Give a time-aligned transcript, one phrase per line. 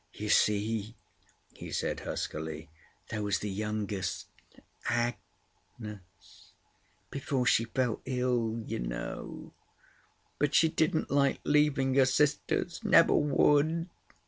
[0.13, 0.95] "You see,"
[1.53, 2.71] he said huskily,
[3.09, 5.99] "there was the youngest—Agnes.
[7.11, 9.53] Before she fell ill, you know.
[10.39, 12.83] But she didn't like leaving her sisters.
[12.83, 13.89] Never would."